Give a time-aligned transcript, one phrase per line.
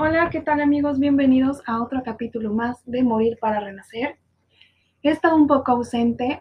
[0.00, 1.00] Hola, ¿qué tal amigos?
[1.00, 4.16] Bienvenidos a otro capítulo más de Morir para Renacer.
[5.02, 6.38] He estado un poco ausente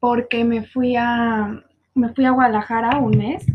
[0.00, 1.62] porque me fui a,
[1.94, 3.46] me fui a Guadalajara un mes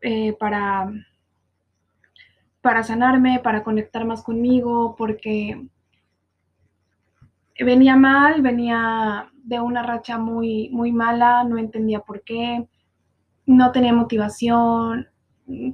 [0.00, 0.90] eh, para,
[2.62, 5.68] para sanarme, para conectar más conmigo, porque
[7.60, 12.66] venía mal, venía de una racha muy, muy mala, no entendía por qué,
[13.44, 15.11] no tenía motivación,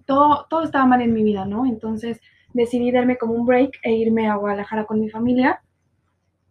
[0.06, 1.66] todo, todo estaba mal en mi vida, ¿no?
[1.66, 2.20] Entonces
[2.52, 5.62] decidí darme como un break e irme a Guadalajara con mi familia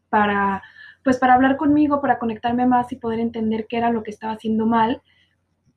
[0.10, 0.62] para,
[1.04, 4.34] pues para hablar conmigo, para conectarme más y poder entender qué era lo que estaba
[4.34, 5.02] haciendo mal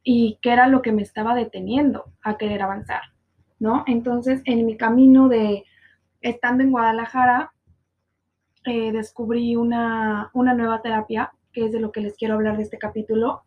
[0.02, 3.02] y qué era lo que me estaba deteniendo a querer avanzar,
[3.58, 3.84] ¿no?
[3.86, 5.64] Entonces, en mi camino de
[6.20, 7.52] estando en Guadalajara,
[8.64, 12.62] eh, descubrí una, una nueva terapia, que es de lo que les quiero hablar de
[12.62, 13.42] este capítulo,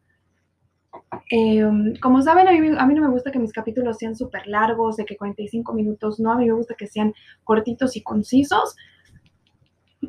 [1.29, 5.05] Em, como saben, a mí, no me gusta que mis capítulos sean súper largos, de
[5.05, 8.75] que 45 minutos, no, a mí me gusta que sean cortitos y concisos.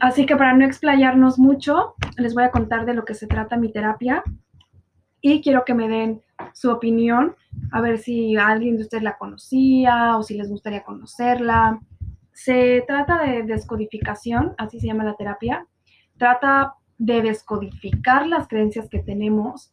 [0.00, 3.56] Así que para no explayarnos mucho, les voy a contar de lo que se trata
[3.56, 4.24] mi terapia
[5.20, 7.36] y quiero que me den su opinión,
[7.72, 11.80] a ver si alguien de ustedes la conocía o si les gustaría conocerla.
[12.32, 15.66] Se trata de descodificación, así se llama la terapia.
[16.18, 19.72] Trata de descodificar las creencias que tenemos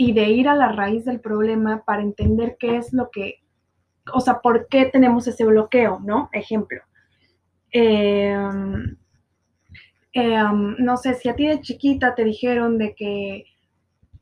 [0.00, 3.42] y de ir a la raíz del problema para entender qué es lo que,
[4.14, 6.30] o sea, por qué tenemos ese bloqueo, ¿no?
[6.32, 6.80] Ejemplo.
[7.72, 8.96] Em,
[10.12, 13.46] em, no sé, si a ti de chiquita te dijeron de que,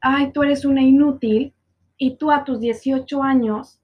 [0.00, 1.52] ay, tú eres una inútil
[1.98, 3.78] y tú a tus 18 años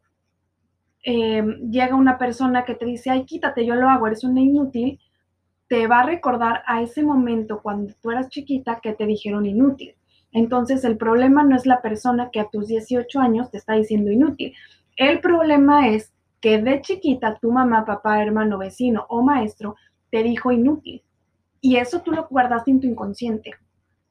[1.04, 4.98] em, llega una persona que te dice, ay, quítate, yo lo hago, eres una inútil,
[5.68, 9.94] te va a recordar a ese momento cuando tú eras chiquita que te dijeron inútil.
[10.32, 14.10] Entonces, el problema no es la persona que a tus 18 años te está diciendo
[14.10, 14.54] inútil.
[14.96, 19.76] El problema es que de chiquita tu mamá, papá, hermano, vecino o maestro
[20.10, 21.02] te dijo inútil.
[21.60, 23.52] Y eso tú lo guardaste en tu inconsciente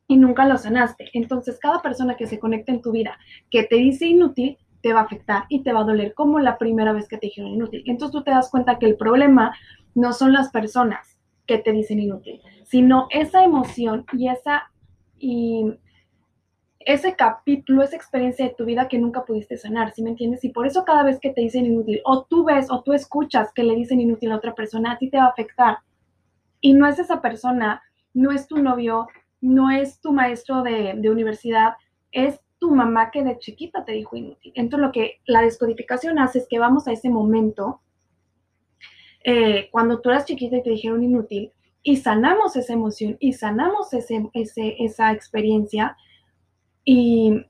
[0.07, 1.09] y nunca lo sanaste.
[1.13, 3.17] Entonces, cada persona que se conecta en tu vida
[3.49, 6.57] que te dice inútil, te va a afectar y te va a doler como la
[6.57, 7.83] primera vez que te dijeron inútil.
[7.85, 9.55] Entonces tú te das cuenta que el problema
[9.95, 14.71] no son las personas que te dicen inútil, sino esa emoción y esa
[16.85, 20.43] ese capítulo, esa experiencia de tu vida que nunca pudiste sanar, ¿sí me entiendes?
[20.43, 23.51] Y por eso cada vez que te dicen inútil, o tú ves o tú escuchas
[23.53, 25.77] que le dicen inútil a otra persona, a ti te va a afectar.
[26.59, 27.81] Y no es esa persona,
[28.13, 29.07] no es tu novio,
[29.41, 31.73] no es tu maestro de, universidad,
[32.11, 34.51] es tu mamá que de chiquita te dijo inútil.
[34.55, 37.81] Entonces lo que la descodificación hace es que vamos a ese momento,
[39.23, 41.51] eh, cuando tú eras chiquita y te dijeron inútil,
[41.83, 45.97] y sanamos esa emoción y sanamos ese, esa experiencia
[46.83, 47.45] y,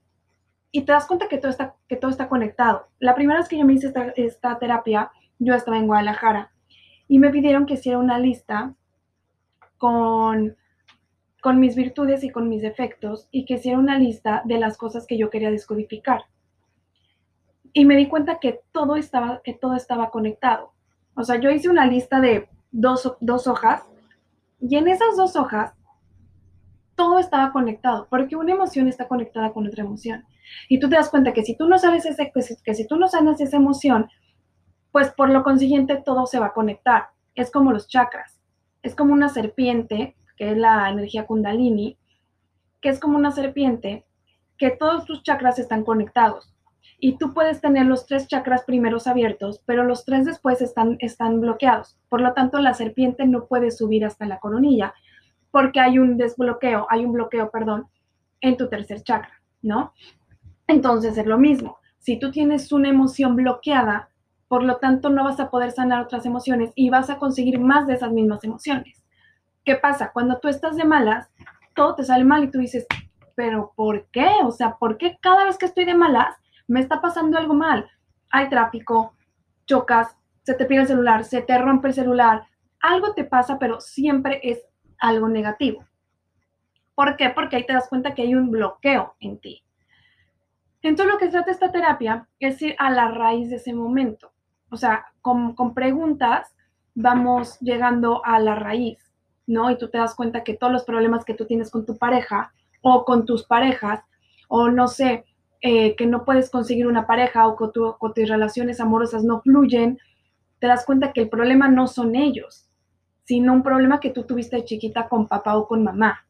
[0.74, 2.88] te das cuenta que todo, está, que todo está conectado.
[3.00, 6.52] La primera vez que yo me hice esta, terapia, yo estaba en Guadalajara
[7.08, 8.74] y me pidieron que hiciera una lista
[9.78, 10.56] con,
[11.42, 15.06] con mis virtudes y con mis defectos y que hiciera una lista de las cosas
[15.08, 16.26] que yo quería descodificar.
[17.74, 20.74] Y me di cuenta que todo estaba, que todo estaba conectado.
[21.16, 23.84] O sea, yo hice una lista de dos, dos hojas
[24.62, 25.74] y en esas dos hojas
[27.02, 30.24] todo estaba conectado, porque una emoción está conectada con otra emoción.
[30.70, 32.32] Y tú te das cuenta que si tú no sabes ese,
[32.64, 34.08] que si tú no sanas esa emoción,
[34.92, 37.08] pues por lo consiguiente todo se va a conectar.
[37.34, 38.40] Es como los chakras.
[38.84, 41.98] Es como una serpiente, que es la energía kundalini,
[42.82, 44.06] que es como una serpiente,
[44.60, 46.54] que todos tus chakras están conectados.
[47.00, 51.42] Y tú puedes tener los tres chakras primeros abiertos, pero los tres después están, están
[51.42, 51.98] bloqueados.
[52.10, 54.94] Por lo tanto, la serpiente no puede subir hasta la coronilla
[55.52, 57.88] porque hay un desbloqueo, hay un bloqueo, perdón,
[58.40, 59.94] en tu tercer chakra, ¿no?
[60.68, 61.78] Entonces es lo mismo.
[62.00, 64.10] Si tú tienes una emoción bloqueada,
[64.48, 67.88] por lo tanto no vas a poder sanar otras emociones y vas a conseguir más
[67.88, 69.04] de esas mismas emociones.
[69.64, 70.12] ¿Qué pasa?
[70.12, 71.30] Cuando tú estás de malas,
[71.76, 72.86] todo te sale mal y tú dices,
[73.36, 74.30] pero ¿por qué?
[74.44, 76.36] O sea, ¿por qué cada vez que estoy de malas
[76.68, 77.90] me está pasando algo mal?
[78.32, 79.14] Hay tráfico,
[79.66, 82.48] chocas, se te pierde el celular, se te rompe el celular,
[82.82, 84.60] algo te pasa, pero siempre es
[85.02, 85.86] algo negativo.
[86.96, 87.30] ¿Por qué?
[87.30, 89.64] Porque ahí te das cuenta que hay un bloqueo en ti.
[90.82, 94.32] Entonces lo que trata esta terapia es ir a la raíz de ese momento.
[94.70, 96.56] O sea, con, con preguntas
[96.96, 99.12] vamos llegando a la raíz,
[99.48, 99.70] ¿no?
[99.70, 102.54] Y tú te das cuenta que todos los problemas que tú tienes con tu pareja
[102.82, 104.04] o con tus parejas,
[104.48, 105.26] o no sé,
[105.62, 110.00] eh, que no puedes conseguir una pareja o que, tu, tus relaciones amorosas no fluyen,
[110.60, 112.68] te das cuenta que el problema no son ellos,
[113.32, 116.26] sino un problema que tú tuviste de chiquita con papá o con mamá,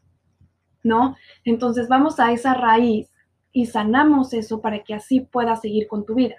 [0.84, 1.16] ¿no?
[1.44, 3.10] Entonces vamos a esa raíz
[3.52, 6.36] y sanamos eso para que así puedas seguir con tu vida.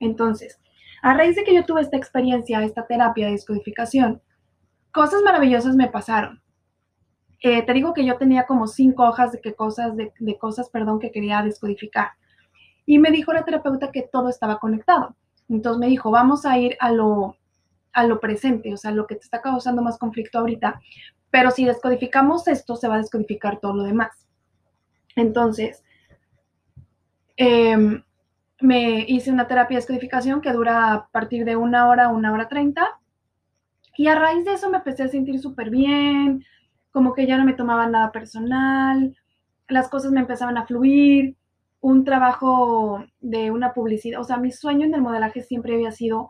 [0.00, 0.58] Entonces,
[1.02, 4.22] A raíz de que yo tuve esta experiencia, esta terapia de descodificación,
[4.90, 6.40] cosas maravillosas me pasaron.
[7.42, 10.98] Eh, te digo que yo tenía como cinco hojas de, que cosas, de, cosas, perdón,
[10.98, 12.12] que quería descodificar.
[12.86, 15.14] Y me dijo la terapeuta que todo estaba conectado.
[15.50, 17.36] Entonces me dijo, vamos a ir a lo,
[17.96, 20.80] a lo presente, o sea, lo que te está causando más conflicto ahorita.
[21.30, 24.28] Pero si descodificamos esto, se va a descodificar todo lo demás.
[25.16, 25.82] Entonces,
[27.36, 28.02] em,
[28.60, 32.48] me hice una terapia de descodificación que dura a partir de una hora, una hora
[32.48, 33.00] treinta.
[33.96, 36.44] Y a raíz de eso me empecé a sentir súper bien,
[36.90, 39.16] como que ya no me tomaba nada personal,
[39.68, 41.36] las cosas me empezaban a fluir,
[41.80, 46.28] un trabajo de una publicidad, o sea, mi sueño en el modelaje siempre había sido,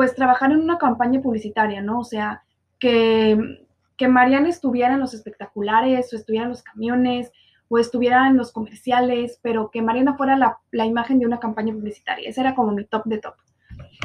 [0.00, 1.98] pues, trabajar en una campaña publicitaria, ¿no?
[1.98, 2.42] O sea,
[2.78, 3.66] que,
[3.98, 7.30] que Mariana estuviera en los espectaculares o estuviera en los camiones
[7.68, 11.74] o estuviera en los comerciales, pero que Mariana fuera la, la imagen de una campaña
[11.74, 12.30] publicitaria.
[12.30, 13.34] Ese era como mi top de top.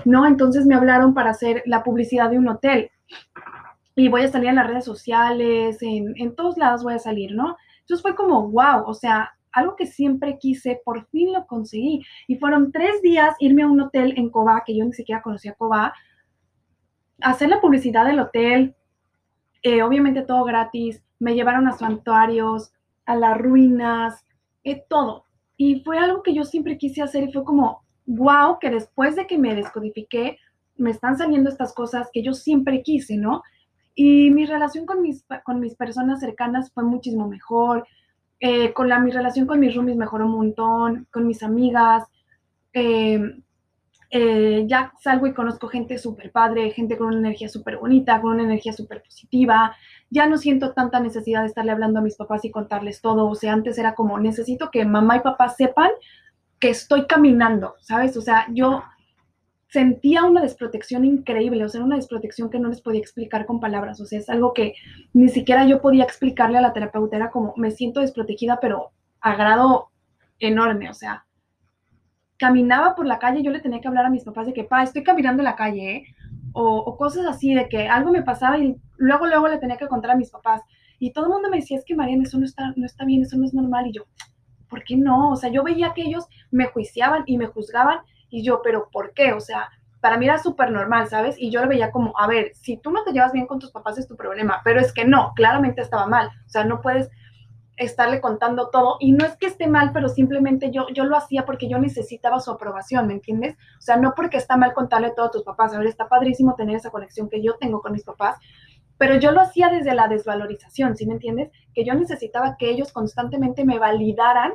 [0.04, 0.28] ¿no?
[0.28, 2.92] Entonces me hablaron para hacer la publicidad de un hotel
[3.96, 7.34] y voy a salir en las redes sociales, en, en todos lados voy a salir,
[7.34, 7.56] ¿no?
[7.80, 12.04] Entonces fue como, wow, o sea, algo que siempre quise, por fin lo conseguí.
[12.28, 15.54] Y fueron tres días irme a un hotel en Cobá, que yo ni siquiera conocía
[15.54, 15.94] Cobá,
[17.22, 18.76] hacer la publicidad del hotel,
[19.64, 22.72] eh, obviamente todo gratis, me llevaron a santuarios,
[23.06, 24.26] a las ruinas,
[24.64, 25.26] eh, todo.
[25.58, 29.26] Y fue algo que yo siempre quise hacer y fue como, wow, que después de
[29.26, 30.38] que me descodifiqué,
[30.78, 33.42] me están saliendo estas cosas que yo siempre quise, ¿no?
[33.96, 37.88] Y mi relación con mis, con mis personas cercanas fue muchísimo mejor.
[38.40, 42.04] Eh, con la, mi relación con mis roomies mejoró un montón, con mis amigas.
[42.74, 43.20] Eh,
[44.12, 48.34] eh, ya salgo y conozco gente súper padre, gente con una energía súper bonita, con
[48.34, 49.76] una energía súper positiva.
[50.10, 53.28] Ya no siento tanta necesidad de estarle hablando a mis papás y contarles todo.
[53.28, 55.90] O sea, antes era como, necesito que mamá y papá sepan
[56.60, 58.16] que estoy caminando, ¿sabes?
[58.16, 58.84] O sea, yo
[59.76, 64.00] sentía una desprotección increíble, o sea, una desprotección que no les podía explicar con palabras,
[64.00, 64.74] o sea, es algo que
[65.12, 69.86] ni siquiera yo podía explicarle a la terapeuta, era como, me siento desprotegida, pero a
[70.40, 71.26] enorme, o sea,
[72.38, 74.82] caminaba por la calle, yo le tenía que hablar a mis papás de que, pa,
[74.82, 76.04] estoy caminando en la calle, ¿eh?
[76.54, 80.12] o, cosas así, de que algo me pasaba y luego, luego le tenía que contar
[80.12, 80.62] a mis papás,
[81.00, 83.24] y todo el mundo me decía, es que Mariana, eso no está, no está bien,
[83.24, 84.04] eso no es normal, y yo,
[84.70, 85.32] ¿por qué no?
[85.32, 88.00] O sea, yo veía que ellos me juiciaban y me juzgaban
[88.36, 89.32] y yo, pero ¿por qué?
[89.34, 89.70] O sea,
[90.02, 91.36] para mí era súper normal, ¿sabes?
[91.40, 93.72] Y yo lo veía como, a ver, si tú no te llevas bien con tus
[93.72, 96.28] papás es tu problema, pero es que no, claramente estaba mal.
[96.46, 97.10] O sea, no puedes
[97.78, 101.46] estarle contando todo y no es que esté mal, pero simplemente yo, yo lo hacía
[101.46, 103.56] porque yo necesitaba su aprobación, ¿me entiendes?
[103.80, 106.56] O sea, no porque está mal contarle todo a tus papás, a ver, está padrísimo
[106.56, 108.38] tener esa conexión que yo tengo con mis papás,
[108.98, 111.52] pero yo lo hacía desde la desvalorización, ¿sí me entiendes?
[111.74, 114.54] Que yo necesitaba que ellos constantemente me validaran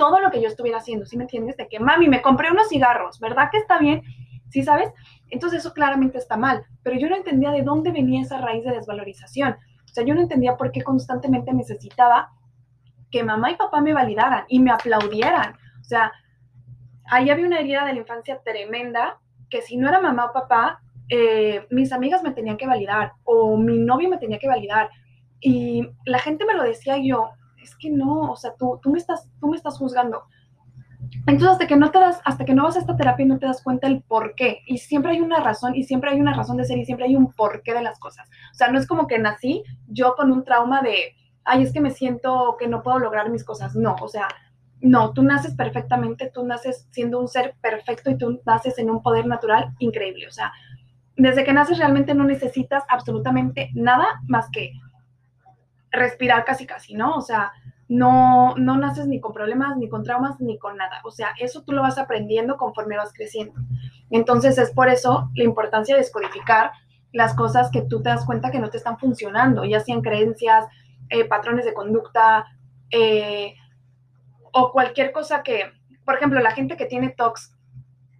[0.00, 1.58] todo lo que yo estuviera haciendo, ¿sí me entiendes?
[1.58, 4.02] De que, mami, me compré unos cigarros, ¿verdad que está bien?
[4.48, 4.88] ¿Sí sabes?
[5.28, 8.70] Entonces eso claramente está mal, pero yo no entendía de dónde venía esa raíz de
[8.70, 9.52] desvalorización.
[9.84, 12.30] O sea, yo no entendía por qué constantemente necesitaba
[13.10, 15.52] que mamá y papá me validaran y me aplaudieran.
[15.82, 16.12] O sea,
[17.04, 19.18] ahí había una herida de la infancia tremenda
[19.50, 20.80] que si no era mamá o papá,
[21.10, 24.88] eh, mis amigas me tenían que validar o mi novio me tenía que validar.
[25.42, 27.32] Y la gente me lo decía yo,
[27.62, 30.24] es que no, o sea, tú, tú, me, estás, tú me estás juzgando.
[31.26, 33.46] Entonces, hasta que no te das, hasta que no vas a esta terapia no te
[33.46, 34.60] das cuenta el por qué.
[34.66, 37.16] Y siempre hay una razón, y siempre hay una razón de ser, y siempre hay
[37.16, 38.28] un porqué de las cosas.
[38.52, 41.80] O sea, no es como que nací yo con un trauma de, ay, es que
[41.80, 43.74] me siento que no puedo lograr mis cosas.
[43.74, 44.28] No, o sea,
[44.80, 49.02] no, tú naces perfectamente, tú naces siendo un ser perfecto y tú naces en un
[49.02, 50.26] poder natural increíble.
[50.26, 50.52] O sea,
[51.16, 54.72] desde que naces realmente no necesitas absolutamente nada más que
[55.90, 57.16] respirar casi casi, ¿no?
[57.16, 57.52] O sea,
[57.88, 61.00] no, no naces ni con problemas, ni con traumas, ni con nada.
[61.04, 63.60] O sea, eso tú lo vas aprendiendo conforme vas creciendo.
[64.10, 66.72] Entonces es por eso la importancia de descodificar
[67.12, 70.66] las cosas que tú te das cuenta que no te están funcionando, ya sean creencias,
[71.08, 72.46] eh, patrones de conducta
[72.90, 73.54] eh,
[74.52, 75.72] o cualquier cosa que,
[76.04, 77.56] por ejemplo, la gente que tiene TOCs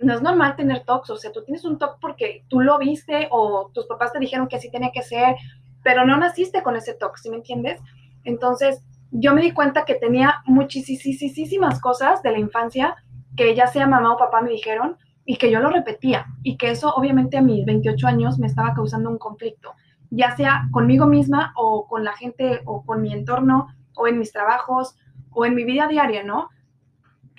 [0.00, 3.28] no es normal tener TOCs, o sea, tú tienes un TOC porque tú lo viste
[3.30, 5.36] o tus papás te dijeron que así tenía que ser,
[5.82, 7.80] pero no naciste con ese TOC, ¿sí me entiendes?
[8.24, 12.96] Entonces, yo me di cuenta que tenía muchísimas cosas de la infancia
[13.36, 16.70] que ya sea mamá o papá me dijeron y que yo lo repetía y que
[16.70, 19.74] eso obviamente a mis 28 años me estaba causando un conflicto,
[20.10, 24.32] ya sea conmigo misma o con la gente o con mi entorno o en mis
[24.32, 24.96] trabajos
[25.30, 26.48] o en mi vida diaria, ¿no?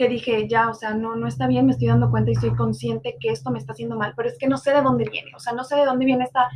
[0.07, 3.17] Dije, ya, o sea, no, no está bien, me estoy dando cuenta y estoy consciente
[3.19, 5.39] que esto me está haciendo mal, pero es que no sé de dónde viene, o
[5.39, 6.49] sea, no sé de dónde viene esta,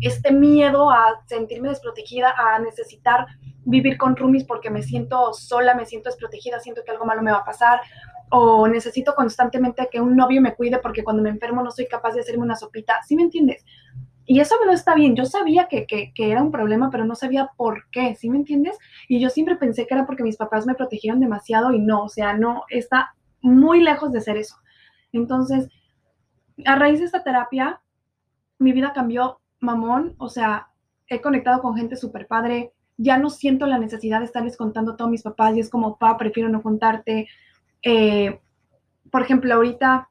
[0.00, 3.26] este miedo a sentirme desprotegida, a necesitar
[3.64, 7.32] vivir con roomies porque me siento sola, me siento desprotegida, siento que algo malo me
[7.32, 7.80] va a pasar,
[8.30, 12.14] o necesito constantemente que un novio me cuide porque cuando me enfermo no soy capaz
[12.14, 13.64] de hacerme una sopita, ¿sí me entiendes?
[14.26, 17.50] Y eso no está bien, yo sabía que, que, era un problema, pero no sabía
[17.56, 18.78] por qué, ¿sí me entiendes?
[19.06, 22.08] Y yo siempre pensé que era porque mis papás me protegieron demasiado y no, o
[22.08, 24.56] sea, no, está muy lejos de ser eso.
[25.12, 25.68] Entonces,
[26.64, 27.82] a raíz de esta terapia,
[28.58, 30.68] mi vida cambió mamón, o sea,
[31.06, 34.96] he conectado con gente súper padre, ya no siento la necesidad de estarles contando a
[34.96, 37.28] todos mis papás y es como, pa, prefiero no contarte.
[37.82, 38.40] Eh,
[39.10, 40.08] por ejemplo, ahorita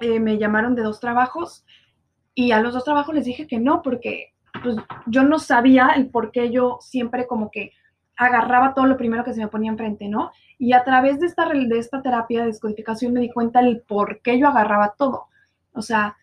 [0.00, 1.64] eh, me llamaron de dos trabajos
[2.34, 4.76] y a los dos trabajos les dije que no, porque pues,
[5.06, 7.72] yo no sabía el por qué yo siempre como que
[8.16, 10.30] agarraba todo lo primero que se me ponía enfrente, ¿no?
[10.58, 14.20] Y a través de esta, de esta terapia de descodificación me di cuenta el por
[14.22, 15.26] qué yo agarraba todo.
[15.72, 16.16] O sea,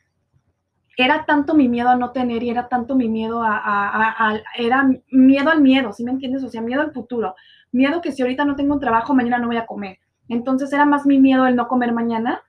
[0.97, 5.49] era tanto mi miedo a no tener y era tanto mi miedo a, era miedo
[5.49, 6.43] al miedo, ¿sí me entiendes?
[6.43, 7.35] O sea, miedo al futuro,
[7.71, 9.99] miedo que si ahorita no tengo un trabajo, mañana no voy a comer.
[10.29, 12.41] Entonces era más mi miedo el no comer mañana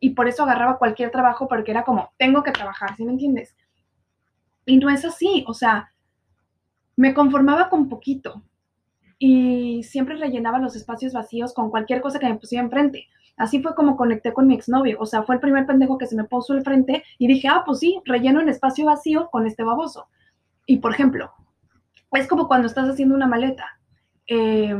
[0.00, 3.54] y por eso agarraba cualquier trabajo porque era como, tengo que trabajar, ¿sí me entiendes?
[4.64, 5.92] Y no es así, o sea,
[6.96, 8.42] me conformaba con poquito
[9.18, 13.06] y siempre rellenaba los espacios vacíos con cualquier cosa que me pusiera enfrente.
[13.36, 16.16] Así fue como conecté con mi exnovio, o sea, fue el primer pendejo que se
[16.16, 19.62] me puso al frente y dije, ah, pues sí, relleno el espacio vacío con este
[19.62, 20.08] baboso.
[20.66, 21.32] Y por ejemplo,
[22.12, 23.66] es como cuando estás haciendo una maleta.
[24.26, 24.74] Eh,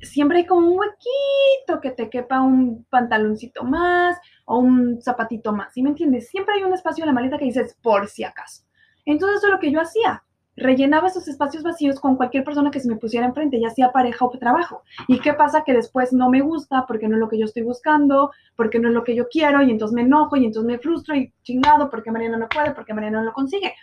[0.00, 5.72] siempre hay como un huequito que te quepa un pantaloncito más o un zapatito más,
[5.72, 6.28] ¿sí me entiendes?
[6.28, 8.64] Siempre hay un espacio en la maleta que dices por si acaso.
[9.04, 10.22] Entonces eso es lo que yo hacía.
[10.54, 14.24] Rellenaba esos espacios vacíos con cualquier persona que se me pusiera enfrente, ya sea pareja
[14.24, 14.82] o trabajo.
[15.08, 15.64] ¿Y qué pasa?
[15.64, 18.88] Que después no me gusta porque no es lo que yo estoy buscando, porque no
[18.88, 21.88] es lo que yo quiero, y entonces me enojo, y entonces me frustro y chingado,
[21.88, 23.74] porque Mariana no puede, porque Mariana no lo consigue.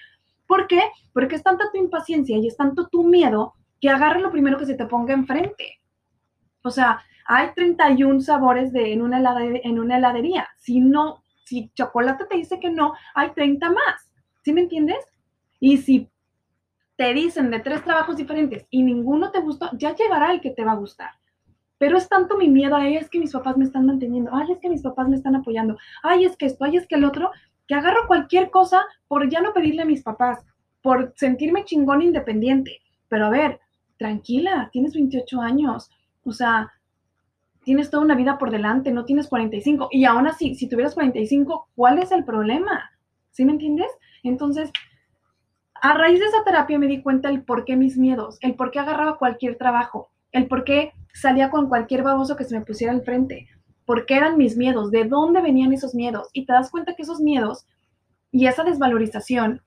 [0.46, 0.82] ¿Por qué?
[1.12, 4.66] Porque es tanta tu impaciencia y es tanto tu miedo que agarra lo primero que
[4.66, 5.80] se te ponga enfrente.
[6.64, 10.50] O sea, hay 31 sabores de, en, una heladería, en una heladería.
[10.58, 14.12] Si no, si chocolate te dice que no, hay 30 más.
[14.44, 14.98] ¿Sí me entiendes?
[15.60, 16.10] Y si
[16.96, 20.66] te dicen de tres trabajos diferentes y ninguno te gustó, ya llegará el que te
[20.66, 21.12] va a gustar.
[21.78, 24.58] Pero es tanto mi miedo, ay, es que mis papás me están manteniendo, ay, es
[24.58, 27.30] que mis papás me están apoyando, ay, es que esto, ay, es que el otro,
[27.68, 30.44] que agarro cualquier cosa por ya no pedirle a mis papás,
[30.82, 32.80] por sentirme chingón independiente.
[33.08, 33.60] Pero a ver,
[34.00, 35.92] tranquila, tienes 28 años,
[36.24, 36.72] o sea,
[37.64, 39.90] tienes toda una vida por delante, no tienes 45.
[39.92, 42.92] Y aún así, si tuvieras 45, ¿cuál es el problema?
[43.32, 43.88] ¿Sí me entiendes?
[44.24, 44.72] Entonces,
[45.82, 48.72] a raíz de esa terapia me di cuenta el por qué mis miedos, el por
[48.72, 52.94] qué agarraba cualquier trabajo, el por qué salía con cualquier baboso que se me pusiera
[52.94, 53.48] al frente,
[53.86, 56.30] por qué eran mis miedos, de dónde venían esos miedos.
[56.34, 57.66] Y te das cuenta que esos miedos
[58.32, 59.62] y esa desvalorización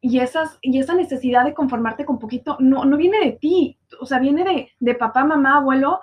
[0.00, 4.06] y, esas, y esa necesidad de conformarte con poquito no, no viene de ti, o
[4.06, 6.00] sea, viene de, de papá, mamá, abuelo,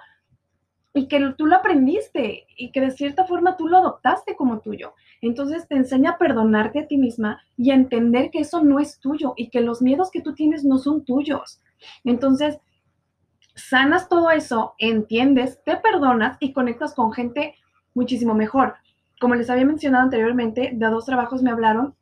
[0.94, 4.94] y que tú lo aprendiste y que de cierta forma tú lo adoptaste como tuyo.
[5.22, 9.00] Entonces te enseña a perdonarte a ti misma y a entender que eso no es
[9.00, 11.62] tuyo y que los miedos que tú tienes no son tuyos.
[12.04, 12.60] Entonces,
[13.56, 17.56] sanas todo eso, entiendes, te perdonas y conectas con gente
[17.94, 18.76] muchísimo mejor.
[19.20, 21.96] Como les había mencionado anteriormente, de dos trabajos me hablaron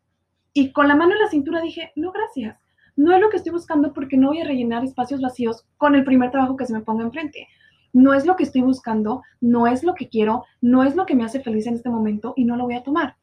[0.53, 2.57] y con la mano en la cintura dije, no, gracias.
[2.95, 6.03] No es lo que estoy buscando porque no voy a rellenar espacios vacíos con el
[6.03, 7.47] primer trabajo que se me ponga enfrente
[7.93, 11.15] no es lo que estoy buscando, no es lo que quiero, no es lo que
[11.15, 13.15] me hace feliz en este momento y no lo voy a tomar.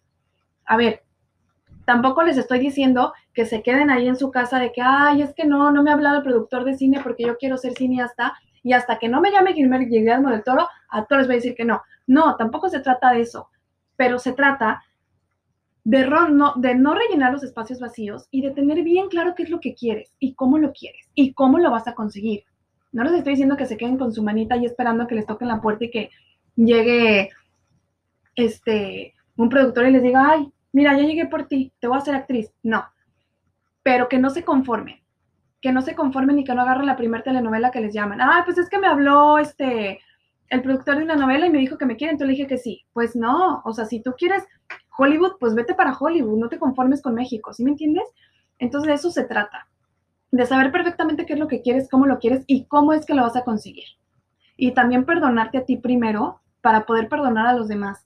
[0.64, 1.02] A ver,
[1.84, 5.34] tampoco les estoy diciendo que se queden ahí en su casa de que, ay, es
[5.34, 8.34] que no, no me ha hablado el productor de cine porque yo quiero ser cineasta
[8.62, 11.54] y hasta que no me llame Guillermo del Toro, a todos les voy a decir
[11.54, 11.82] que no.
[12.06, 13.48] No, tampoco se trata de eso,
[13.96, 14.82] pero se trata
[15.84, 19.50] de, no, de no rellenar los espacios vacíos y de tener bien claro qué es
[19.50, 22.44] lo que quieres y cómo lo quieres y cómo lo vas a conseguir.
[22.94, 25.48] No les estoy diciendo que se queden con su manita y esperando que les toquen
[25.48, 26.10] la puerta y que
[26.54, 27.30] llegue
[28.36, 32.00] este un productor y les diga, ay, mira, ya llegué por ti, te voy a
[32.00, 32.52] hacer actriz.
[32.62, 32.84] No,
[33.82, 35.00] pero que no se conformen,
[35.60, 38.20] que no se conformen y que no agarren la primera telenovela que les llaman.
[38.20, 39.98] Ah, pues es que me habló este
[40.50, 42.58] el productor de una novela y me dijo que me quiere, entonces le dije que
[42.58, 42.84] sí.
[42.92, 44.44] Pues no, o sea, si tú quieres
[44.96, 48.04] Hollywood, pues vete para Hollywood, no te conformes con México, ¿sí me entiendes?
[48.60, 49.66] Entonces de eso se trata
[50.36, 53.14] de saber perfectamente qué es lo que quieres, cómo lo quieres y cómo es que
[53.14, 53.84] lo vas a conseguir.
[54.56, 58.04] Y también perdonarte a ti primero para poder perdonar a los demás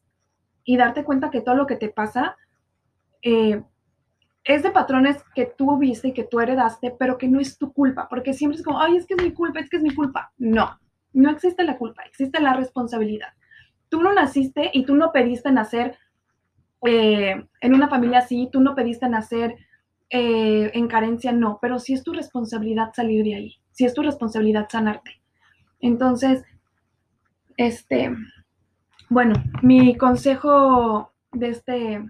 [0.63, 2.37] y darte cuenta que todo lo que te pasa
[3.23, 3.63] eh,
[4.45, 7.73] es de patrones que tú viste y que tú heredaste, pero que no es tu
[7.73, 9.95] culpa, porque siempre es como, ay, es que es mi culpa, es que es mi
[9.95, 10.31] culpa.
[10.37, 10.79] No,
[11.15, 13.29] no existe la culpa, existe la responsabilidad.
[13.89, 15.97] Tú no naciste y tú no pediste nacer
[16.85, 19.57] eh, en una familia así, tú no pediste nacer
[20.11, 24.03] eh, en carencia, no, pero sí es tu responsabilidad salir de ahí, sí es tu
[24.03, 25.21] responsabilidad sanarte.
[25.81, 26.45] Entonces,
[27.57, 28.15] este,
[29.09, 32.05] bueno, mi consejo de este,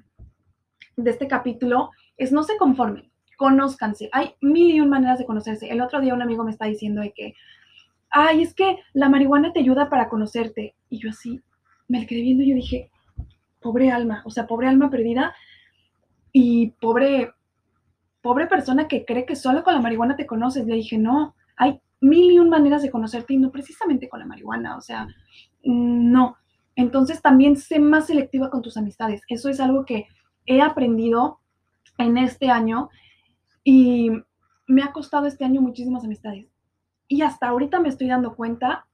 [0.96, 4.08] de este capítulo es no se conformen, conózcanse.
[4.12, 5.70] Hay mil y un maneras de conocerse.
[5.70, 7.34] El otro día un amigo me está diciendo de que,
[8.10, 10.74] ay, es que la marihuana te ayuda para conocerte.
[10.90, 11.40] Y yo así,
[11.86, 12.90] me quedé viendo y yo dije,
[13.60, 15.34] pobre alma, o sea, pobre alma perdida
[16.32, 17.32] y pobre,
[18.22, 20.66] pobre persona que cree que solo con la marihuana te conoces.
[20.66, 24.26] Le dije, no, hay mil y un maneras de conocerte y no precisamente con la
[24.26, 25.06] marihuana, o sea,
[25.62, 26.36] no.
[26.76, 29.22] Entonces también sé más selectiva con tus amistades.
[29.28, 30.06] Eso es algo que
[30.46, 31.40] he aprendido
[31.98, 32.88] en este año
[33.64, 34.10] y
[34.66, 36.46] me ha costado este año muchísimas amistades.
[37.08, 38.86] Y hasta ahorita me estoy dando cuenta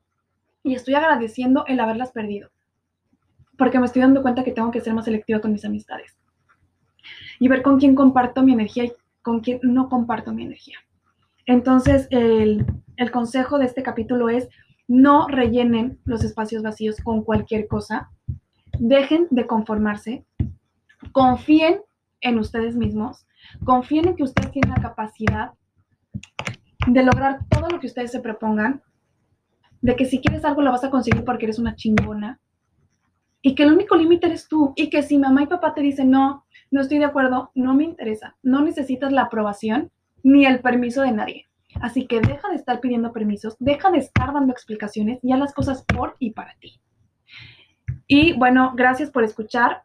[0.63, 2.51] y estoy agradeciendo el haberlas perdido.
[3.59, 6.17] Porque me estoy dando cuenta que tengo que ser más selectiva con mis amistades.
[7.39, 8.93] Y ver con quién comparto mi energía y
[9.25, 10.77] con quién no comparto mi energía.
[11.47, 12.65] Entonces, el,
[12.97, 14.49] el consejo de este capítulo es
[14.87, 18.11] no rellenen los espacios vacíos con cualquier cosa.
[18.79, 20.27] Dejen de conformarse.
[21.13, 21.81] Confíen
[22.21, 23.27] en ustedes mismos.
[23.65, 25.53] Confíen en que ustedes tienen la capacidad
[26.87, 28.83] de lograr todo lo que ustedes se propongan.
[29.81, 32.41] De que si quieres algo lo vas a conseguir porque eres una chingona.
[33.41, 34.75] Y que el único límite eres tú.
[34.77, 36.44] Y que si mamá y papá te dicen no,
[36.75, 38.37] no estoy de acuerdo, no me interesa.
[38.43, 39.93] No necesitas la aprobación
[40.25, 41.47] ni el permiso de nadie.
[41.81, 45.85] Así que deja de estar pidiendo permisos, deja de estar dando explicaciones y las cosas
[45.85, 46.81] por y para ti.
[48.09, 49.85] Y bueno, gracias por escuchar,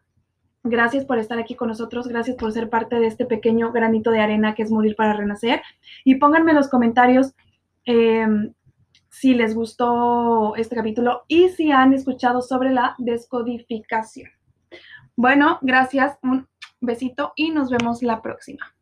[0.64, 4.18] gracias por estar aquí con nosotros, gracias por ser parte de este pequeño granito de
[4.18, 5.62] arena que es morir para renacer.
[6.04, 7.36] Y pónganme en los comentarios
[7.84, 8.52] em,
[9.10, 14.28] si les gustó este capítulo y si han escuchado sobre la descodificación.
[15.14, 16.18] Bueno, gracias,
[16.80, 18.74] besito y nos vemos la próxima.